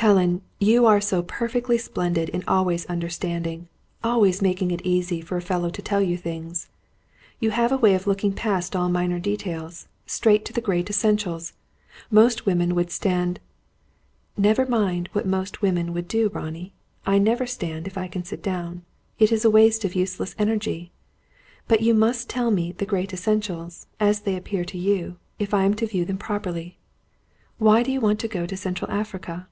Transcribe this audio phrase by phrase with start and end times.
[0.00, 3.66] "Helen, you are so perfectly splendid in always understanding,
[4.04, 6.68] always making it quite easy for a fellow to tell you things.
[7.40, 11.54] You have a way of looking past all minor details, straight to the great essentials.
[12.10, 13.40] Most women would stand"
[14.46, 16.72] "Never mind what most women would do, Ronnie.
[17.06, 18.84] I never stand, if I can sit down!
[19.18, 20.92] It is a waste of useful energy.
[21.66, 25.64] But you must tell me 'the great essentials,' as they appear to you, if I
[25.64, 26.76] am to view them properly.
[27.58, 29.48] Why do you want to go to Central Africa?"